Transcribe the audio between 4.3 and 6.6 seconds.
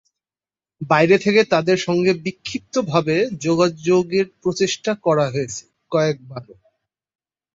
প্রচেষ্টা করা হয়েছে কয়েকবারও।